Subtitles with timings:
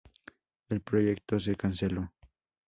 [0.69, 2.11] El proyecto se canceló.